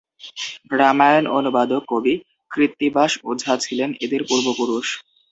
[0.73, 2.13] রামায়ণ অনুবাদক কবি
[2.51, 4.87] কৃত্তিবাস ওঝা ছিলেন এঁদের পূর্বপুরুষ।